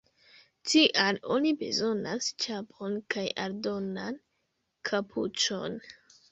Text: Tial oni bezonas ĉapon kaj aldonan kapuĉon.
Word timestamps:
Tial 0.69 1.19
oni 1.35 1.51
bezonas 1.59 2.31
ĉapon 2.45 2.97
kaj 3.17 3.27
aldonan 3.45 4.21
kapuĉon. 4.93 5.81